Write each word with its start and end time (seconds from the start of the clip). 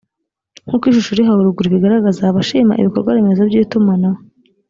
nk 0.67 0.73
uko 0.75 0.83
ishusho 0.87 1.09
iri 1.13 1.23
haruguru 1.29 1.67
ibigaragaza 1.67 2.21
abashima 2.25 2.73
ibikorwaremezo 2.81 3.41
by 3.49 3.55
itumanaho 3.63 4.19